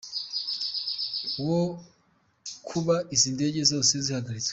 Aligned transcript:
wo 1.47 1.59
kuba 2.67 2.95
izi 3.15 3.29
ndege 3.35 3.59
zose 3.71 3.93
zihagaritswe 4.05 4.49